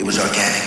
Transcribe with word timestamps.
It 0.00 0.06
was 0.06 0.18
organic. 0.18 0.64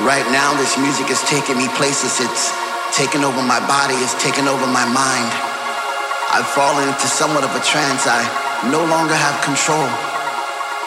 Right 0.00 0.22
now, 0.30 0.54
this 0.54 0.78
music 0.78 1.10
is 1.10 1.20
taking 1.22 1.58
me 1.58 1.66
places. 1.74 2.20
It's 2.20 2.52
taking 2.96 3.24
over 3.24 3.42
my 3.42 3.58
body, 3.66 3.94
it's 3.94 4.14
taking 4.22 4.46
over 4.46 4.66
my 4.68 4.86
mind. 4.86 5.26
I've 6.30 6.46
fallen 6.46 6.86
into 6.86 7.08
somewhat 7.08 7.42
of 7.42 7.50
a 7.56 7.64
trance. 7.64 8.06
I 8.06 8.70
no 8.70 8.84
longer 8.84 9.16
have 9.16 9.42
control. 9.42 10.11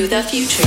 To 0.00 0.06
the 0.08 0.22
future. 0.22 0.64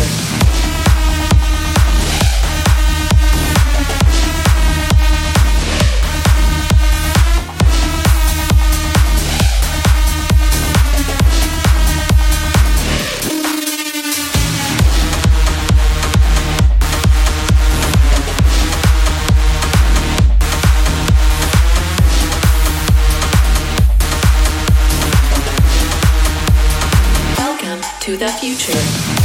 Welcome 27.40 27.82
to 28.02 28.18
the 28.18 28.28
future. 28.28 28.74
Welcome 28.78 28.92
to 28.92 28.98
the 29.08 29.08
future. 29.08 29.23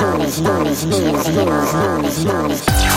knowledge, 0.00 0.40
knowledge, 0.40 0.86
knowledge, 0.86 1.28
knowledge, 1.28 1.72
knowledge, 1.72 2.24
knowledge, 2.24 2.24
knowledge. 2.24 2.89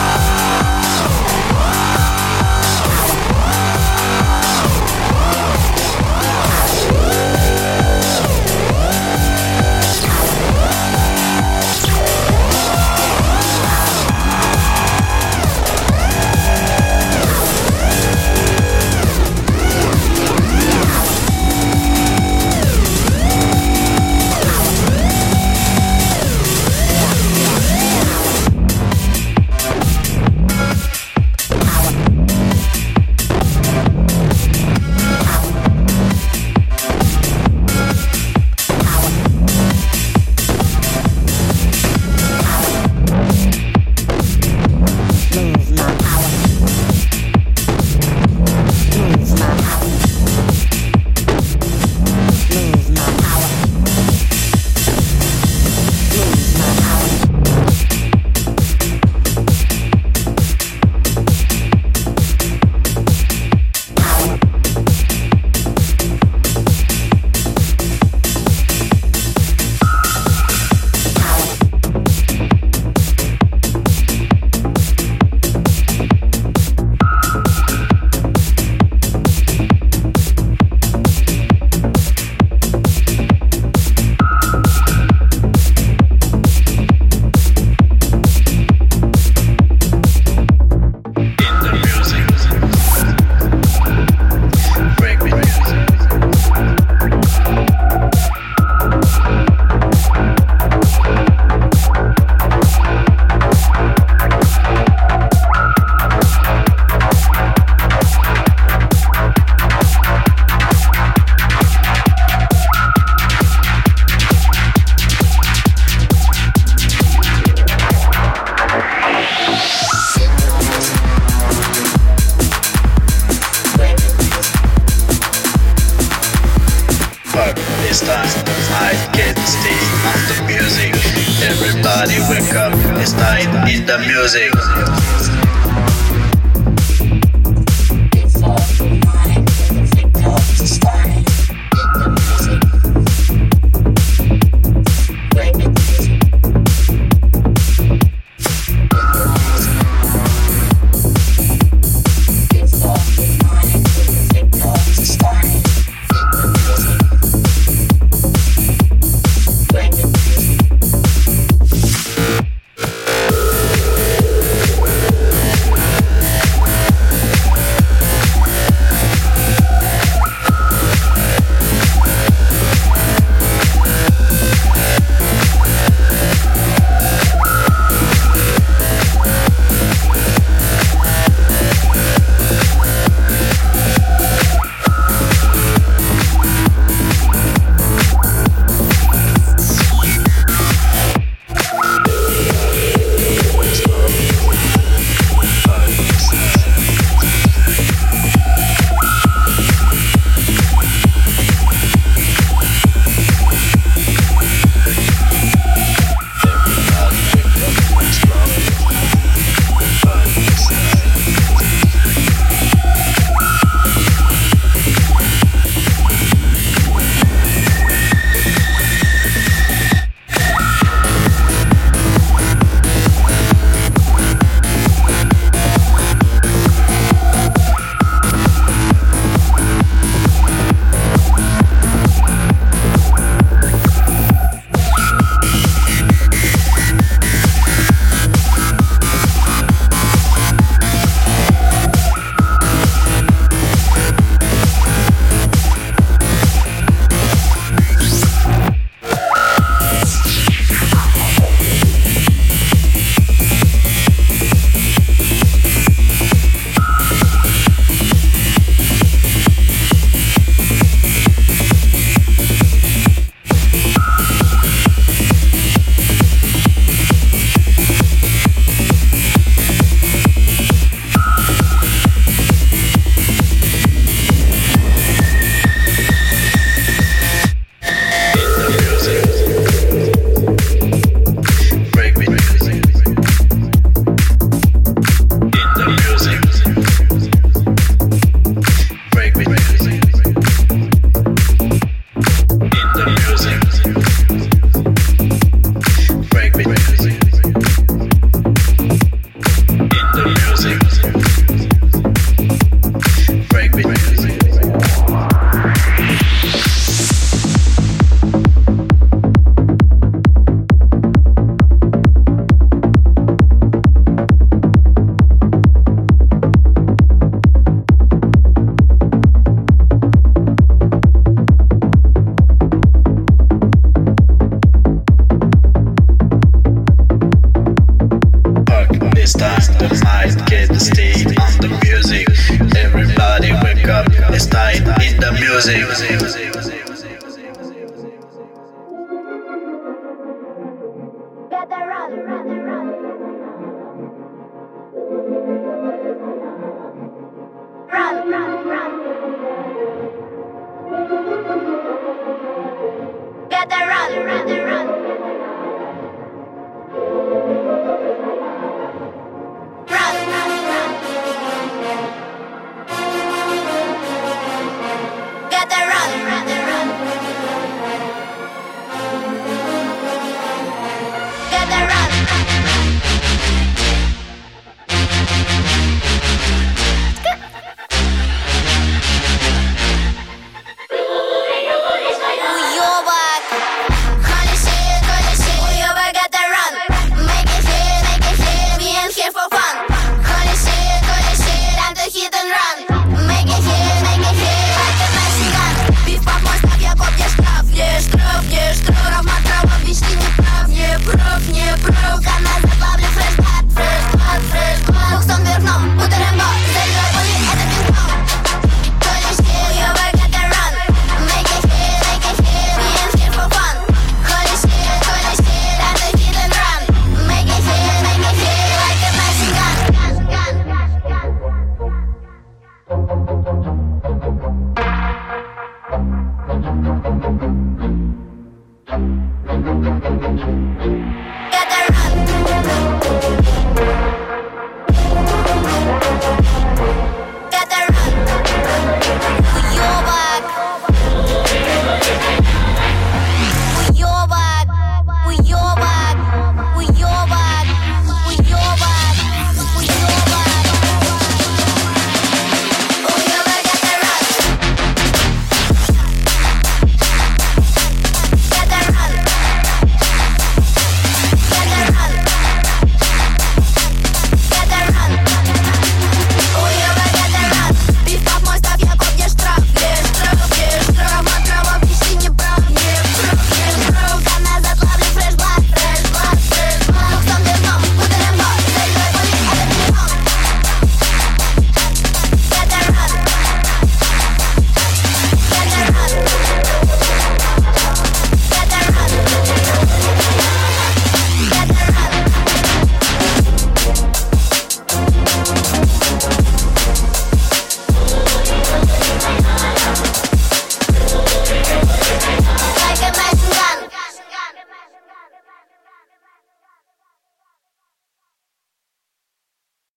Music. 134.07 135.52